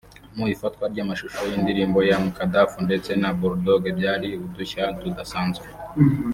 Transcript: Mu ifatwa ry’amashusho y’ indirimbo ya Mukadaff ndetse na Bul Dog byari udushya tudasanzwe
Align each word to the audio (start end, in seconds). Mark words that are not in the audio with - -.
Mu 0.37 0.45
ifatwa 0.53 0.83
ry’amashusho 0.93 1.39
y’ 1.49 1.53
indirimbo 1.59 1.99
ya 2.09 2.17
Mukadaff 2.23 2.71
ndetse 2.87 3.11
na 3.21 3.29
Bul 3.37 3.53
Dog 3.65 3.83
byari 3.99 4.29
udushya 4.45 4.83
tudasanzwe 4.99 5.67